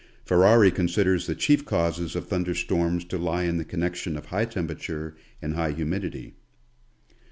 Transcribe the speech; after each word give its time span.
Ferari 0.25 0.71
considers 0.71 1.27
the 1.27 1.35
chief 1.35 1.63
causes 1.63 2.15
of 2.15 2.25
thunder 2.27 2.55
storms 2.55 3.05
to 3.05 3.19
lie 3.19 3.43
in 3.43 3.57
the 3.57 3.63
connec 3.63 3.93
tion 3.93 4.17
of 4.17 4.25
high 4.25 4.45
temperature 4.45 5.15
and 5.43 5.53
high 5.53 5.73
humidity. 5.73 6.33